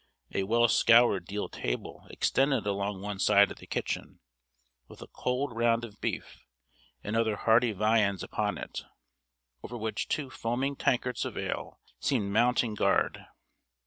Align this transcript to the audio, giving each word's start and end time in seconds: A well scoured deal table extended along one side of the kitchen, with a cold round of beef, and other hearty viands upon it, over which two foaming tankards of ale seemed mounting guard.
A 0.33 0.41
well 0.45 0.67
scoured 0.67 1.25
deal 1.27 1.47
table 1.47 2.07
extended 2.09 2.65
along 2.65 3.01
one 3.03 3.19
side 3.19 3.51
of 3.51 3.59
the 3.59 3.67
kitchen, 3.67 4.19
with 4.87 4.99
a 5.03 5.07
cold 5.13 5.55
round 5.55 5.85
of 5.85 6.01
beef, 6.01 6.43
and 7.03 7.15
other 7.15 7.35
hearty 7.35 7.71
viands 7.71 8.23
upon 8.23 8.57
it, 8.57 8.83
over 9.61 9.77
which 9.77 10.07
two 10.07 10.31
foaming 10.31 10.75
tankards 10.75 11.23
of 11.23 11.37
ale 11.37 11.79
seemed 11.99 12.33
mounting 12.33 12.73
guard. 12.73 13.27